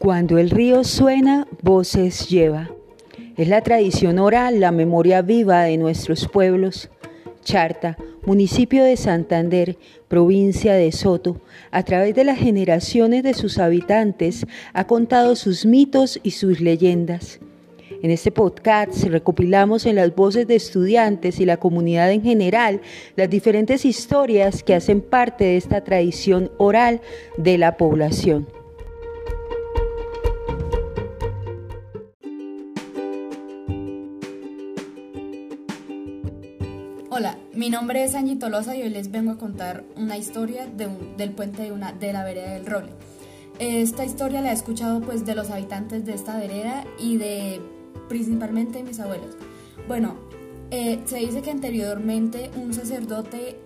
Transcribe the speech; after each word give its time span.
Cuando 0.00 0.38
el 0.38 0.48
río 0.48 0.82
suena, 0.82 1.46
voces 1.60 2.30
lleva. 2.30 2.70
Es 3.36 3.48
la 3.48 3.60
tradición 3.60 4.18
oral, 4.18 4.58
la 4.58 4.72
memoria 4.72 5.20
viva 5.20 5.64
de 5.64 5.76
nuestros 5.76 6.26
pueblos. 6.26 6.88
Charta, 7.44 7.98
municipio 8.24 8.82
de 8.82 8.96
Santander, 8.96 9.76
provincia 10.08 10.72
de 10.72 10.90
Soto, 10.92 11.42
a 11.70 11.82
través 11.82 12.14
de 12.14 12.24
las 12.24 12.38
generaciones 12.38 13.22
de 13.22 13.34
sus 13.34 13.58
habitantes, 13.58 14.46
ha 14.72 14.86
contado 14.86 15.36
sus 15.36 15.66
mitos 15.66 16.18
y 16.22 16.30
sus 16.30 16.62
leyendas. 16.62 17.38
En 18.02 18.10
este 18.10 18.32
podcast 18.32 19.04
recopilamos 19.04 19.84
en 19.84 19.96
las 19.96 20.14
voces 20.14 20.46
de 20.46 20.56
estudiantes 20.56 21.40
y 21.40 21.44
la 21.44 21.58
comunidad 21.58 22.10
en 22.10 22.22
general 22.22 22.80
las 23.16 23.28
diferentes 23.28 23.84
historias 23.84 24.62
que 24.62 24.74
hacen 24.74 25.02
parte 25.02 25.44
de 25.44 25.56
esta 25.58 25.84
tradición 25.84 26.50
oral 26.56 27.02
de 27.36 27.58
la 27.58 27.76
población. 27.76 28.59
Nombre 37.80 38.04
es 38.04 38.14
Angie 38.14 38.36
Tolosa 38.36 38.76
y 38.76 38.82
hoy 38.82 38.90
les 38.90 39.10
vengo 39.10 39.32
a 39.32 39.38
contar 39.38 39.84
una 39.96 40.18
historia 40.18 40.66
del 40.66 41.30
puente 41.30 41.62
de, 41.62 41.72
una, 41.72 41.92
de 41.92 42.12
la 42.12 42.24
vereda 42.24 42.52
del 42.52 42.66
Roble. 42.66 42.90
Esta 43.58 44.04
historia 44.04 44.42
la 44.42 44.50
he 44.50 44.52
escuchado 44.52 45.00
pues 45.00 45.24
de 45.24 45.34
los 45.34 45.48
habitantes 45.48 46.04
de 46.04 46.12
esta 46.12 46.36
vereda 46.36 46.84
y 46.98 47.16
de 47.16 47.62
principalmente 48.06 48.76
de 48.76 48.84
mis 48.84 49.00
abuelos. 49.00 49.34
Bueno, 49.88 50.16
eh, 50.70 51.00
se 51.06 51.20
dice 51.20 51.40
que 51.40 51.50
anteriormente 51.50 52.50
un 52.54 52.74
sacerdote 52.74 53.56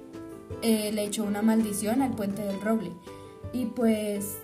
eh, 0.62 0.92
le 0.92 1.02
echó 1.02 1.24
una 1.24 1.42
maldición 1.42 2.00
al 2.00 2.12
puente 2.12 2.44
del 2.44 2.60
Roble 2.60 2.92
y 3.52 3.66
pues 3.66 4.36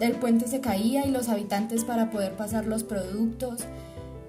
el 0.00 0.14
puente 0.14 0.48
se 0.48 0.60
caía 0.60 1.06
y 1.06 1.12
los 1.12 1.28
habitantes 1.28 1.84
para 1.84 2.10
poder 2.10 2.32
pasar 2.32 2.66
los 2.66 2.82
productos 2.82 3.60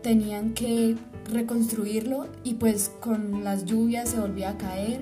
tenían 0.03 0.53
que 0.53 0.95
reconstruirlo 1.31 2.27
y 2.43 2.55
pues 2.55 2.91
con 2.99 3.43
las 3.43 3.65
lluvias 3.65 4.09
se 4.09 4.19
volvía 4.19 4.49
a 4.49 4.57
caer 4.57 5.01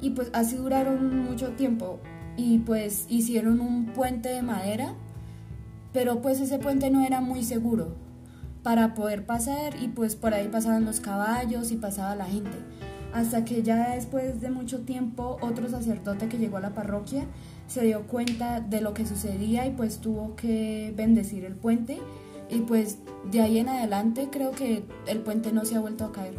y 0.00 0.10
pues 0.10 0.30
así 0.32 0.56
duraron 0.56 1.24
mucho 1.24 1.48
tiempo 1.52 1.98
y 2.36 2.58
pues 2.58 3.06
hicieron 3.08 3.60
un 3.60 3.86
puente 3.86 4.28
de 4.28 4.42
madera, 4.42 4.94
pero 5.92 6.22
pues 6.22 6.40
ese 6.40 6.58
puente 6.58 6.90
no 6.90 7.04
era 7.04 7.20
muy 7.20 7.42
seguro 7.42 7.96
para 8.62 8.94
poder 8.94 9.26
pasar 9.26 9.74
y 9.80 9.88
pues 9.88 10.14
por 10.14 10.34
ahí 10.34 10.48
pasaban 10.48 10.84
los 10.84 11.00
caballos 11.00 11.72
y 11.72 11.76
pasaba 11.76 12.14
la 12.14 12.26
gente. 12.26 12.56
Hasta 13.12 13.44
que 13.44 13.62
ya 13.62 13.94
después 13.94 14.40
de 14.40 14.50
mucho 14.50 14.80
tiempo 14.80 15.36
otro 15.42 15.68
sacerdote 15.68 16.28
que 16.28 16.38
llegó 16.38 16.58
a 16.58 16.60
la 16.60 16.74
parroquia 16.74 17.24
se 17.66 17.84
dio 17.84 18.02
cuenta 18.06 18.60
de 18.60 18.80
lo 18.80 18.94
que 18.94 19.06
sucedía 19.06 19.66
y 19.66 19.70
pues 19.70 19.98
tuvo 19.98 20.34
que 20.36 20.92
bendecir 20.96 21.44
el 21.44 21.54
puente 21.54 21.98
y 22.52 22.60
pues 22.60 22.98
de 23.24 23.40
ahí 23.40 23.58
en 23.58 23.68
adelante 23.68 24.28
creo 24.30 24.52
que 24.52 24.84
el 25.06 25.20
puente 25.20 25.52
no 25.52 25.64
se 25.64 25.76
ha 25.76 25.80
vuelto 25.80 26.04
a 26.04 26.12
caer. 26.12 26.34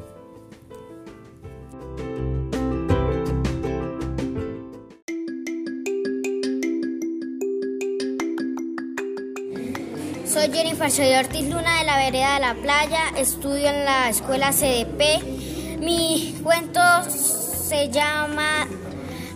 Soy 10.28 10.52
Jennifer 10.52 10.92
Soy 10.92 11.14
Ortiz 11.14 11.50
Luna 11.50 11.80
de 11.80 11.86
la 11.86 11.98
Vereda 11.98 12.34
de 12.36 12.40
la 12.42 12.56
Playa, 12.56 13.10
estudio 13.18 13.70
en 13.70 13.86
la 13.86 14.10
escuela 14.10 14.52
CDP. 14.52 15.80
Mi 15.80 16.36
cuento 16.44 16.82
se 17.10 17.90
llama 17.90 18.68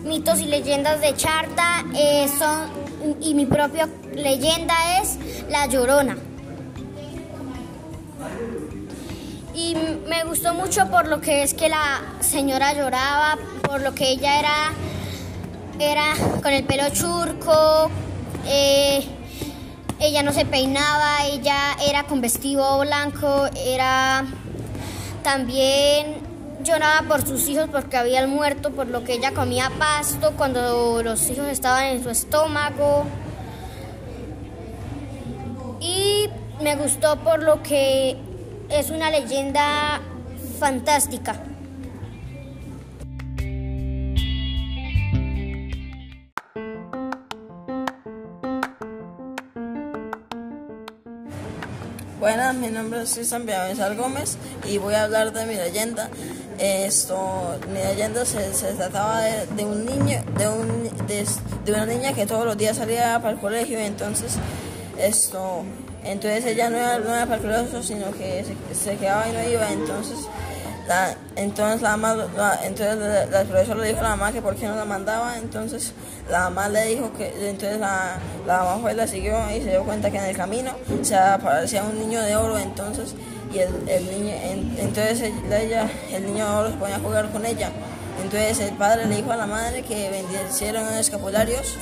Mitos 0.04 0.40
y 0.40 0.46
Leyendas 0.46 1.00
de 1.00 1.14
Charta 1.16 1.84
eh, 1.94 2.28
son, 2.38 2.70
y 3.20 3.34
mi 3.34 3.46
propia 3.46 3.88
leyenda 4.14 4.74
es 5.00 5.18
La 5.48 5.66
Llorona. 5.66 6.27
Y 9.58 9.74
me 10.06 10.22
gustó 10.24 10.54
mucho 10.54 10.88
por 10.88 11.08
lo 11.08 11.20
que 11.20 11.42
es 11.42 11.52
que 11.52 11.68
la 11.68 12.02
señora 12.20 12.72
lloraba, 12.74 13.38
por 13.62 13.80
lo 13.82 13.94
que 13.94 14.10
ella 14.10 14.38
era, 14.38 14.72
era 15.80 16.14
con 16.42 16.52
el 16.52 16.64
pelo 16.64 16.88
churco, 16.90 17.90
eh, 18.46 19.04
ella 19.98 20.22
no 20.22 20.32
se 20.32 20.44
peinaba, 20.44 21.26
ella 21.26 21.76
era 21.84 22.04
con 22.04 22.20
vestido 22.20 22.78
blanco, 22.78 23.48
era 23.56 24.24
también 25.24 26.18
lloraba 26.62 27.08
por 27.08 27.26
sus 27.26 27.48
hijos 27.48 27.68
porque 27.72 27.96
habían 27.96 28.30
muerto, 28.30 28.70
por 28.70 28.86
lo 28.86 29.02
que 29.02 29.14
ella 29.14 29.32
comía 29.32 29.72
pasto 29.76 30.34
cuando 30.36 31.02
los 31.02 31.28
hijos 31.30 31.48
estaban 31.48 31.84
en 31.86 32.02
su 32.02 32.10
estómago. 32.10 33.06
Me 36.60 36.76
gustó 36.76 37.16
por 37.16 37.42
lo 37.42 37.62
que 37.62 38.16
es 38.68 38.90
una 38.90 39.10
leyenda 39.10 40.00
fantástica. 40.58 41.40
Buenas, 52.18 52.54
mi 52.56 52.68
nombre 52.68 53.02
es 53.02 53.14
Cristian 53.14 53.46
Villamizar 53.46 53.94
Gómez 53.94 54.36
y 54.66 54.78
voy 54.78 54.94
a 54.94 55.04
hablar 55.04 55.32
de 55.32 55.46
mi 55.46 55.54
leyenda. 55.54 56.10
Esto, 56.58 57.58
mi 57.68 57.78
leyenda 57.78 58.24
se, 58.24 58.50
trataba 58.74 59.22
de, 59.22 59.64
un 59.64 59.86
niño, 59.86 60.20
de, 60.36 60.48
un, 60.48 60.90
de, 61.06 61.72
una 61.72 61.86
niña 61.86 62.12
que 62.12 62.26
todos 62.26 62.44
los 62.44 62.58
días 62.58 62.76
salía 62.76 63.20
para 63.20 63.34
el 63.34 63.38
colegio 63.38 63.80
y 63.80 63.84
entonces 63.84 64.34
esto 64.98 65.62
entonces 66.04 66.44
ella 66.46 66.70
no 66.70 66.76
era, 66.76 66.98
no 66.98 67.14
era 67.14 67.38
colegio, 67.38 67.82
sino 67.82 68.10
que 68.12 68.44
se, 68.72 68.96
quedaba 68.96 69.28
y 69.28 69.32
no 69.32 69.50
iba. 69.50 69.72
Entonces 69.72 70.18
la, 70.86 71.14
entonces 71.36 71.82
la 71.82 71.96
mamá, 71.96 72.28
entonces 72.64 73.30
la, 73.30 73.44
profesora 73.44 73.80
le 73.80 73.88
dijo 73.88 74.00
a 74.00 74.04
la 74.04 74.10
mamá 74.10 74.32
que 74.32 74.40
por 74.40 74.56
qué 74.56 74.66
no 74.66 74.76
la 74.76 74.84
mandaba. 74.84 75.36
Entonces 75.36 75.92
la 76.30 76.40
mamá 76.44 76.68
le 76.68 76.86
dijo 76.86 77.12
que, 77.16 77.28
entonces 77.48 77.78
la, 77.78 78.18
la 78.46 78.58
mamá 78.58 78.78
fue, 78.80 78.94
la 78.94 79.06
siguió 79.06 79.36
y 79.50 79.62
se 79.62 79.70
dio 79.70 79.84
cuenta 79.84 80.10
que 80.10 80.18
en 80.18 80.24
el 80.24 80.36
camino 80.36 80.72
se 81.02 81.16
aparecía 81.16 81.82
un 81.84 81.98
niño 81.98 82.22
de 82.22 82.36
oro. 82.36 82.58
Entonces 82.58 83.14
y 83.52 83.58
el, 83.58 83.88
el 83.88 84.04
niño, 84.10 84.34
entonces 84.78 85.32
ella, 85.50 85.88
el 86.12 86.26
niño 86.26 86.44
de 86.44 86.56
oro 86.56 86.70
se 86.70 86.76
ponía 86.76 86.96
a 86.96 87.00
jugar 87.00 87.30
con 87.30 87.44
ella. 87.44 87.70
Entonces 88.22 88.60
el 88.60 88.74
padre 88.76 89.06
le 89.06 89.16
dijo 89.16 89.32
a 89.32 89.36
la 89.36 89.46
madre 89.46 89.82
que 89.82 90.10
vendieron 90.10 90.92
escapularios 90.94 91.76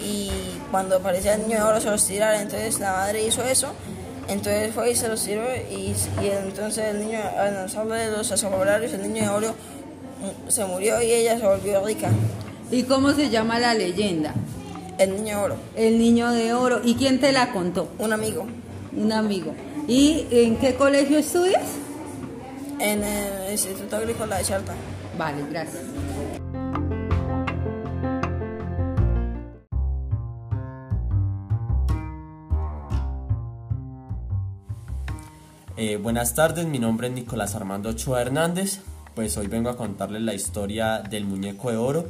y 0.00 0.30
cuando 0.70 0.96
aparecía 0.96 1.34
el 1.34 1.42
niño 1.42 1.56
de 1.58 1.62
oro 1.62 1.80
se 1.80 1.90
los 1.90 2.06
tirara, 2.06 2.40
entonces 2.40 2.80
la 2.80 2.92
madre 2.92 3.24
hizo 3.24 3.42
eso, 3.44 3.72
entonces 4.28 4.74
fue 4.74 4.90
y 4.92 4.96
se 4.96 5.08
los 5.08 5.22
tiró 5.22 5.42
y, 5.70 5.94
entonces 6.20 6.84
el 6.84 7.00
niño, 7.00 7.18
al 7.36 7.88
de 7.88 8.10
los 8.10 8.30
asombrarios, 8.30 8.92
el 8.92 9.02
niño 9.02 9.22
de 9.22 9.28
oro 9.28 9.48
mm, 9.48 10.50
se 10.50 10.64
murió 10.64 11.00
y 11.02 11.10
ella 11.10 11.38
se 11.38 11.46
volvió 11.46 11.84
rica. 11.84 12.10
¿Y 12.70 12.82
cómo 12.82 13.12
se 13.12 13.30
llama 13.30 13.58
la 13.58 13.72
leyenda? 13.72 14.34
El 14.98 15.16
niño 15.16 15.38
de 15.38 15.42
oro. 15.44 15.56
El 15.74 15.98
niño 15.98 16.30
de 16.32 16.52
oro. 16.52 16.80
¿Y 16.84 16.96
quién 16.96 17.18
te 17.18 17.32
la 17.32 17.50
contó? 17.52 17.88
Un 17.98 18.12
amigo. 18.12 18.46
Un 18.94 19.12
amigo. 19.12 19.54
¿Y 19.86 20.26
en 20.30 20.56
qué 20.56 20.74
colegio 20.74 21.18
estudias? 21.18 21.62
En 22.78 23.02
el 23.02 23.52
Instituto 23.52 23.96
Agrícola 23.96 24.36
de 24.36 24.44
Charta. 24.44 24.74
Vale, 25.16 25.44
gracias. 25.50 25.82
Eh, 35.80 35.96
buenas 35.96 36.34
tardes, 36.34 36.66
mi 36.66 36.80
nombre 36.80 37.06
es 37.06 37.14
Nicolás 37.14 37.54
Armando 37.54 37.90
Ochoa 37.90 38.20
Hernández. 38.20 38.80
Pues 39.14 39.36
hoy 39.36 39.46
vengo 39.46 39.70
a 39.70 39.76
contarles 39.76 40.22
la 40.22 40.34
historia 40.34 41.02
del 41.02 41.24
muñeco 41.24 41.70
de 41.70 41.76
oro. 41.76 42.08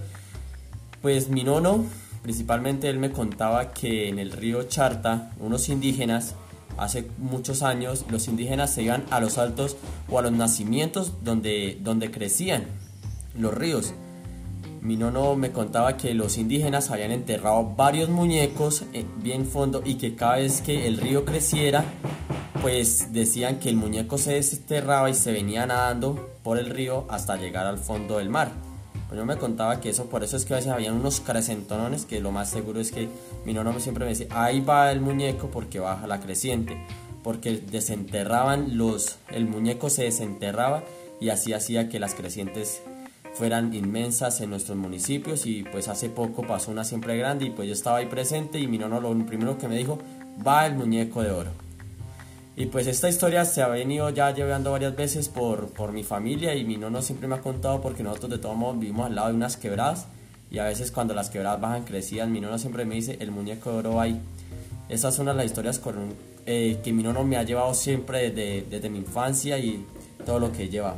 Pues 1.02 1.28
mi 1.28 1.44
nono, 1.44 1.84
principalmente 2.22 2.88
él 2.88 2.98
me 2.98 3.12
contaba 3.12 3.74
que 3.74 4.08
en 4.08 4.18
el 4.18 4.32
río 4.32 4.62
Charta, 4.62 5.32
unos 5.38 5.68
indígenas, 5.68 6.34
hace 6.78 7.10
muchos 7.18 7.62
años, 7.62 8.06
los 8.08 8.26
indígenas 8.26 8.72
se 8.72 8.84
iban 8.84 9.04
a 9.10 9.20
los 9.20 9.36
altos 9.36 9.76
o 10.08 10.18
a 10.18 10.22
los 10.22 10.32
nacimientos 10.32 11.22
donde, 11.22 11.76
donde 11.82 12.10
crecían 12.10 12.64
los 13.34 13.52
ríos. 13.52 13.92
Mi 14.80 14.96
nono 14.96 15.36
me 15.36 15.52
contaba 15.52 15.98
que 15.98 16.14
los 16.14 16.38
indígenas 16.38 16.90
habían 16.90 17.10
enterrado 17.10 17.74
varios 17.76 18.08
muñecos 18.08 18.84
eh, 18.94 19.04
bien 19.22 19.44
fondo 19.44 19.82
y 19.84 19.96
que 19.96 20.14
cada 20.14 20.36
vez 20.36 20.62
que 20.62 20.86
el 20.86 20.96
río 20.96 21.26
creciera, 21.26 21.84
pues 22.60 23.12
decían 23.12 23.58
que 23.58 23.68
el 23.68 23.76
muñeco 23.76 24.18
se 24.18 24.34
desterraba 24.34 25.10
y 25.10 25.14
se 25.14 25.32
venía 25.32 25.66
nadando 25.66 26.30
por 26.42 26.58
el 26.58 26.70
río 26.70 27.06
hasta 27.08 27.36
llegar 27.36 27.66
al 27.66 27.78
fondo 27.78 28.18
del 28.18 28.28
mar. 28.28 28.50
Pues 29.08 29.18
yo 29.18 29.24
me 29.24 29.36
contaba 29.36 29.80
que 29.80 29.90
eso, 29.90 30.06
por 30.06 30.24
eso 30.24 30.36
es 30.36 30.44
que 30.44 30.54
a 30.54 30.56
veces 30.56 30.72
habían 30.72 30.94
unos 30.94 31.20
crecentones, 31.20 32.04
que 32.04 32.20
lo 32.20 32.30
más 32.30 32.50
seguro 32.50 32.80
es 32.80 32.92
que 32.92 33.08
mi 33.44 33.54
nono 33.54 33.78
siempre 33.80 34.04
me 34.04 34.10
decía, 34.10 34.26
ahí 34.30 34.60
va 34.60 34.90
el 34.92 35.00
muñeco 35.00 35.50
porque 35.50 35.78
baja 35.78 36.06
la 36.06 36.20
creciente, 36.20 36.76
porque 37.22 37.58
desenterraban 37.58 38.76
los, 38.76 39.18
el 39.30 39.46
muñeco 39.46 39.88
se 39.88 40.04
desenterraba 40.04 40.82
y 41.20 41.30
así 41.30 41.52
hacía 41.52 41.88
que 41.88 42.00
las 42.00 42.14
crecientes 42.14 42.82
fueran 43.34 43.72
inmensas 43.72 44.40
en 44.40 44.50
nuestros 44.50 44.76
municipios 44.76 45.46
y 45.46 45.62
pues 45.62 45.88
hace 45.88 46.08
poco 46.08 46.42
pasó 46.42 46.70
una 46.70 46.84
siempre 46.84 47.16
grande 47.16 47.46
y 47.46 47.50
pues 47.50 47.68
yo 47.68 47.74
estaba 47.74 47.98
ahí 47.98 48.06
presente 48.06 48.58
y 48.58 48.66
mi 48.66 48.78
nono 48.78 49.00
lo 49.00 49.16
primero 49.26 49.58
que 49.58 49.68
me 49.68 49.76
dijo, 49.76 49.98
va 50.46 50.66
el 50.66 50.74
muñeco 50.74 51.22
de 51.22 51.30
oro. 51.30 51.67
Y 52.58 52.66
pues 52.66 52.88
esta 52.88 53.08
historia 53.08 53.44
se 53.44 53.62
ha 53.62 53.68
venido 53.68 54.10
ya 54.10 54.34
llevando 54.34 54.72
varias 54.72 54.96
veces 54.96 55.28
por, 55.28 55.68
por 55.68 55.92
mi 55.92 56.02
familia 56.02 56.56
y 56.56 56.64
mi 56.64 56.76
nono 56.76 57.02
siempre 57.02 57.28
me 57.28 57.36
ha 57.36 57.40
contado 57.40 57.80
porque 57.80 58.02
nosotros 58.02 58.32
de 58.32 58.38
todos 58.38 58.56
modos 58.56 58.80
vivimos 58.80 59.06
al 59.06 59.14
lado 59.14 59.28
de 59.28 59.34
unas 59.34 59.56
quebradas 59.56 60.08
y 60.50 60.58
a 60.58 60.64
veces 60.64 60.90
cuando 60.90 61.14
las 61.14 61.30
quebradas 61.30 61.60
bajan 61.60 61.84
crecidas, 61.84 62.28
mi 62.28 62.40
nono 62.40 62.58
siempre 62.58 62.84
me 62.84 62.96
dice 62.96 63.16
el 63.20 63.30
muñeco 63.30 63.70
de 63.70 63.76
oro 63.76 64.00
ahí. 64.00 64.20
Esas 64.88 65.14
son 65.14 65.26
las 65.26 65.46
historias 65.46 65.80
eh, 66.46 66.80
que 66.82 66.92
mi 66.92 67.04
nono 67.04 67.22
me 67.22 67.36
ha 67.36 67.44
llevado 67.44 67.72
siempre 67.74 68.28
desde, 68.28 68.66
desde 68.68 68.90
mi 68.90 68.98
infancia 68.98 69.56
y 69.60 69.86
todo 70.26 70.40
lo 70.40 70.50
que 70.50 70.68
lleva. 70.68 70.96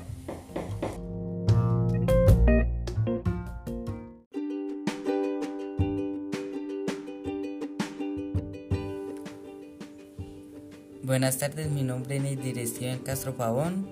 Buenas 11.03 11.39
tardes, 11.39 11.71
mi 11.71 11.83
nombre 11.83 12.19
es 12.19 12.43
Dirección 12.43 12.99
Castro 12.99 13.35
Pavón. 13.35 13.89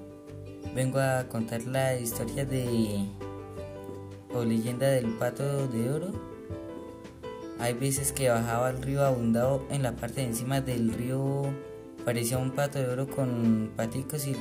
Vengo 0.75 0.99
a 0.99 1.25
contar 1.31 1.63
la 1.63 1.97
historia 1.99 2.45
de 2.45 3.03
o 4.35 4.45
leyenda 4.45 4.89
del 4.89 5.07
pato 5.17 5.69
de 5.69 5.91
oro. 5.91 6.13
Hay 7.61 7.73
veces 7.73 8.13
que 8.13 8.29
bajaba 8.29 8.69
al 8.69 8.83
río 8.83 9.07
abundado 9.07 9.67
en 9.71 9.83
la 9.85 9.97
parte 9.97 10.21
de 10.21 10.27
encima 10.27 10.61
del 10.61 10.93
río 10.93 11.47
parecía 12.05 12.37
un 12.37 12.51
pato 12.51 12.79
de 12.79 12.89
oro 12.89 13.09
con 13.09 13.73
paticos 13.75 14.27
y, 14.27 14.37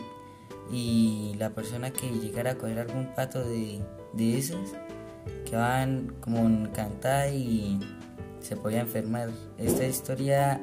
y 0.70 1.36
la 1.40 1.52
persona 1.52 1.92
que 1.92 2.10
llegara 2.10 2.52
a 2.52 2.56
coger 2.58 2.80
algún 2.80 3.16
pato 3.16 3.48
de, 3.48 3.80
de 4.12 4.38
esos 4.38 4.74
quedaban 5.46 6.14
como 6.20 6.46
encantada 6.46 7.30
y 7.30 7.80
se 8.42 8.58
podía 8.58 8.82
enfermar. 8.82 9.30
Esta 9.58 9.86
historia 9.86 10.62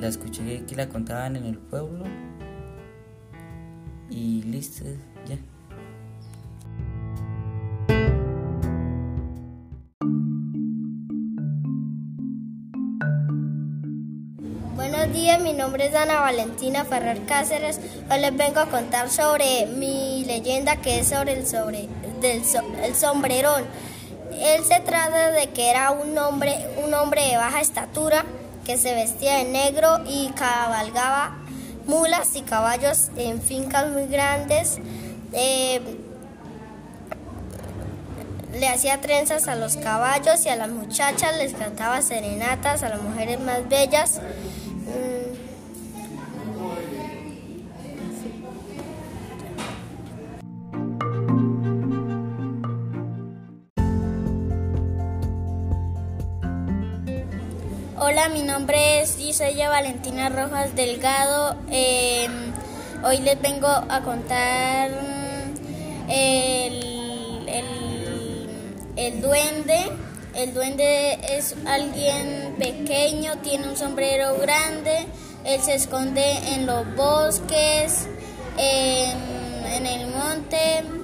la 0.00 0.08
escuché 0.08 0.64
que 0.66 0.74
la 0.74 0.88
contaban 0.88 1.36
en 1.36 1.44
el 1.44 1.58
pueblo 1.58 2.04
y 4.08 4.42
listo, 4.42 4.84
ya. 5.26 5.36
Buenos 14.74 15.12
días, 15.12 15.40
mi 15.42 15.52
nombre 15.52 15.86
es 15.86 15.94
Ana 15.94 16.20
Valentina 16.20 16.84
Ferrer 16.84 17.24
Cáceres. 17.26 17.78
Hoy 18.10 18.20
les 18.20 18.36
vengo 18.36 18.60
a 18.60 18.66
contar 18.66 19.10
sobre 19.10 19.66
mi 19.66 20.24
leyenda 20.24 20.76
que 20.76 21.00
es 21.00 21.08
sobre 21.08 21.34
el, 21.34 21.46
sobre, 21.46 21.88
del, 22.20 22.42
el 22.82 22.94
sombrerón. 22.94 23.64
Él 24.32 24.64
se 24.64 24.80
trata 24.80 25.30
de 25.32 25.48
que 25.48 25.70
era 25.70 25.90
un 25.90 26.16
hombre, 26.16 26.56
un 26.84 26.94
hombre 26.94 27.20
de 27.26 27.36
baja 27.36 27.60
estatura 27.60 28.24
que 28.70 28.78
se 28.78 28.94
vestía 28.94 29.38
de 29.38 29.44
negro 29.46 29.98
y 30.06 30.28
cabalgaba 30.28 31.32
mulas 31.88 32.36
y 32.36 32.42
caballos 32.42 33.10
en 33.16 33.42
fincas 33.42 33.90
muy 33.90 34.06
grandes. 34.06 34.78
Eh, 35.32 35.80
le 38.54 38.68
hacía 38.68 39.00
trenzas 39.00 39.48
a 39.48 39.56
los 39.56 39.76
caballos 39.76 40.46
y 40.46 40.50
a 40.50 40.56
las 40.56 40.68
muchachas, 40.68 41.36
les 41.38 41.52
cantaba 41.54 42.00
serenatas 42.00 42.84
a 42.84 42.90
las 42.90 43.02
mujeres 43.02 43.40
más 43.40 43.68
bellas. 43.68 44.20
Hola, 58.02 58.30
mi 58.30 58.40
nombre 58.40 59.02
es 59.02 59.18
Gisella 59.18 59.68
Valentina 59.68 60.30
Rojas 60.30 60.74
Delgado. 60.74 61.54
Eh, 61.70 62.26
hoy 63.04 63.18
les 63.18 63.38
vengo 63.42 63.68
a 63.68 64.00
contar 64.02 64.90
el, 66.08 67.46
el, 67.46 68.48
el, 68.96 69.20
duende. 69.20 69.92
El 70.32 70.54
duende 70.54 71.18
es 71.28 71.54
alguien 71.66 72.54
pequeño, 72.58 73.36
tiene 73.42 73.68
un 73.68 73.76
sombrero 73.76 74.38
grande, 74.38 75.06
él 75.44 75.60
se 75.60 75.74
esconde 75.74 76.38
en 76.54 76.64
los 76.64 76.96
bosques, 76.96 78.08
en 78.56 79.86
el 79.86 80.06
monte. 80.06 80.99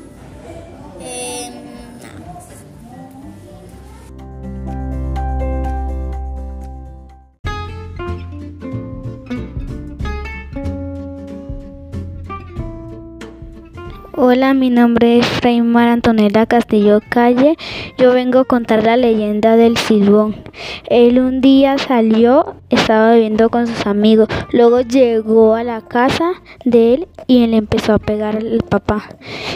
Hola, 14.18 14.54
mi 14.54 14.70
nombre 14.70 15.18
es 15.18 15.26
Freymar 15.26 15.88
Antonella 15.88 16.46
Castillo 16.46 17.02
Calle. 17.06 17.58
Yo 17.98 18.14
vengo 18.14 18.38
a 18.38 18.44
contar 18.46 18.82
la 18.82 18.96
leyenda 18.96 19.56
del 19.56 19.76
silbón. 19.76 20.36
Él 20.88 21.18
un 21.18 21.42
día 21.42 21.76
salió, 21.76 22.54
estaba 22.70 23.10
bebiendo 23.10 23.50
con 23.50 23.66
sus 23.66 23.86
amigos. 23.86 24.28
Luego 24.52 24.80
llegó 24.80 25.54
a 25.54 25.64
la 25.64 25.82
casa 25.82 26.32
de 26.64 26.94
él 26.94 27.08
y 27.26 27.44
él 27.44 27.52
empezó 27.52 27.92
a 27.92 27.98
pegar 27.98 28.36
al 28.36 28.62
papá. 28.66 29.06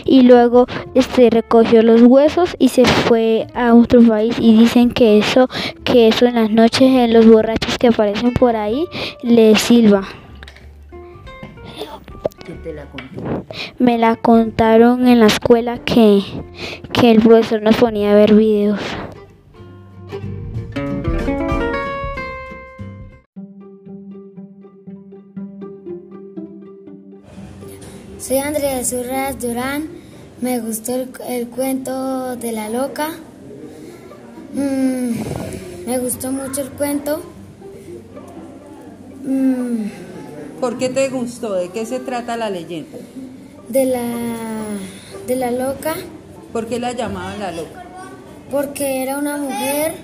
Y 0.05 0.25
luego 0.25 0.67
este 0.95 1.31
recogió 1.31 1.83
los 1.83 2.03
huesos 2.03 2.55
y 2.59 2.69
se 2.69 2.85
fue 2.85 3.47
a 3.55 3.73
otro 3.73 4.03
país. 4.03 4.37
Y 4.39 4.59
dicen 4.59 4.91
que 4.91 5.17
eso, 5.17 5.49
que 5.85 6.09
eso 6.09 6.27
en 6.27 6.35
las 6.35 6.51
noches 6.51 6.83
en 6.83 7.15
los 7.15 7.27
borrachos 7.27 7.79
que 7.79 7.87
aparecen 7.87 8.35
por 8.35 8.57
ahí 8.57 8.85
le 9.23 9.57
silba. 9.57 10.07
Te 12.55 12.73
la 12.73 12.87
contó? 12.87 13.45
Me 13.79 13.99
la 13.99 14.17
contaron 14.17 15.07
en 15.07 15.21
la 15.21 15.27
escuela 15.27 15.79
que, 15.79 16.23
que 16.93 17.11
el 17.11 17.21
profesor 17.21 17.63
nos 17.63 17.77
ponía 17.77 18.13
a 18.13 18.15
ver 18.15 18.35
videos. 18.35 18.81
Soy 28.19 28.39
Andrea 28.39 28.85
Zurras 28.85 29.41
Durán. 29.41 29.89
Me 30.41 30.61
gustó 30.61 30.95
el, 30.95 31.11
el 31.29 31.49
cuento 31.49 32.37
de 32.37 32.53
la 32.53 32.69
loca. 32.69 33.11
Mm, 34.55 35.87
me 35.87 35.99
gustó 35.99 36.31
mucho 36.31 36.61
el 36.63 36.71
cuento. 36.71 37.23
Mm, 39.25 40.10
¿Por 40.61 40.79
qué 40.79 40.89
te 40.89 41.09
gustó? 41.09 41.55
¿De 41.55 41.71
qué 41.71 41.87
se 41.87 42.01
trata 42.01 42.37
la 42.37 42.51
leyenda? 42.51 42.99
de 43.69 43.85
la 43.85 44.03
de 45.29 45.37
la 45.37 45.53
loca 45.53 45.95
¿Por 46.53 46.67
qué 46.67 46.81
la 46.81 46.93
llamaban 46.93 47.39
la 47.39 47.53
loca? 47.53 47.85
porque 48.51 49.03
era 49.03 49.17
una 49.17 49.37
mujer 49.37 49.95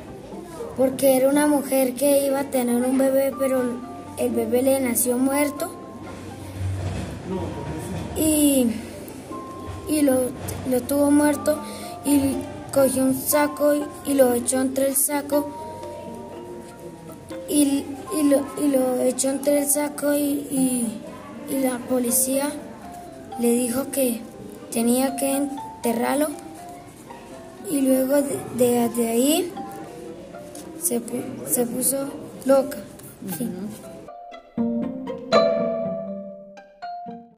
porque 0.77 1.17
era 1.17 1.29
una 1.29 1.49
mujer 1.49 1.95
que 1.95 2.25
iba 2.27 2.41
a 2.41 2.45
tener 2.45 2.77
un 2.77 2.97
bebé 2.97 3.33
pero 3.37 3.61
el 4.19 4.31
bebé 4.31 4.63
le 4.63 4.79
nació 4.81 5.19
muerto 5.19 5.73
y 8.17 8.69
y 9.89 10.03
lo, 10.03 10.15
lo 10.71 10.81
tuvo 10.83 11.11
muerto 11.11 11.59
y 12.05 12.37
cogió 12.73 13.03
un 13.03 13.15
saco 13.15 13.75
y, 13.75 13.85
y 14.05 14.15
lo 14.15 14.33
echó 14.35 14.61
entre 14.61 14.89
el 14.89 14.97
saco 14.97 15.51
y, 17.49 17.85
y 18.15 18.23
lo, 18.25 18.45
y 18.63 18.69
lo 18.69 19.01
echó 19.03 19.31
entre 19.31 19.59
el 19.61 19.67
saco 19.67 20.15
y, 20.15 20.23
y, 20.51 21.03
la 21.63 21.79
policía 21.79 22.51
le 23.39 23.51
dijo 23.53 23.91
que 23.93 24.21
tenía 24.73 25.15
que 25.17 25.37
enterrarlo 25.37 26.27
y 27.71 27.83
luego 27.83 28.17
de, 28.57 28.89
de, 28.89 29.09
ahí 29.09 29.53
se, 30.83 31.01
se 31.49 31.67
puso 31.67 32.09
loca. 32.45 32.79
Sí. 33.39 33.49